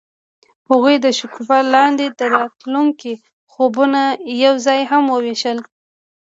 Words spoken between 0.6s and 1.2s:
هغوی د